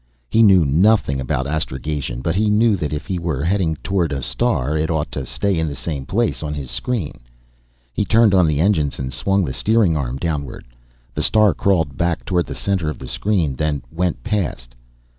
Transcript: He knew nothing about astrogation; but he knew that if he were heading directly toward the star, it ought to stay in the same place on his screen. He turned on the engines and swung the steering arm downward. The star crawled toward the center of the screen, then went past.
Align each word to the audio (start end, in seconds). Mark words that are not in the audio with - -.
He 0.31 0.41
knew 0.41 0.65
nothing 0.65 1.21
about 1.21 1.45
astrogation; 1.45 2.21
but 2.21 2.33
he 2.33 2.49
knew 2.49 2.75
that 2.75 2.91
if 2.91 3.05
he 3.05 3.19
were 3.19 3.43
heading 3.43 3.73
directly 3.73 3.81
toward 3.83 4.09
the 4.09 4.23
star, 4.23 4.75
it 4.75 4.89
ought 4.89 5.11
to 5.11 5.27
stay 5.27 5.59
in 5.59 5.67
the 5.67 5.75
same 5.75 6.07
place 6.07 6.41
on 6.41 6.55
his 6.55 6.71
screen. 6.71 7.19
He 7.93 8.03
turned 8.03 8.33
on 8.33 8.47
the 8.47 8.59
engines 8.59 8.97
and 8.97 9.13
swung 9.13 9.45
the 9.45 9.53
steering 9.53 9.95
arm 9.95 10.17
downward. 10.17 10.65
The 11.13 11.21
star 11.21 11.53
crawled 11.53 12.01
toward 12.25 12.47
the 12.47 12.55
center 12.55 12.89
of 12.89 12.97
the 12.97 13.05
screen, 13.07 13.55
then 13.55 13.83
went 13.91 14.23
past. 14.23 14.73